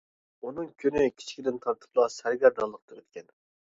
[0.45, 3.31] ئۇنىڭ كۈنى كىچىكىدىن تارتىپلا سەرگەردانلىقتا ئۆتكەن.